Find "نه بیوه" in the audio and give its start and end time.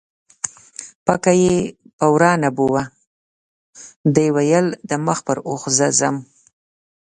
2.43-2.83